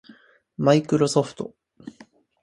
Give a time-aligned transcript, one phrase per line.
[0.57, 1.53] マイクロソフト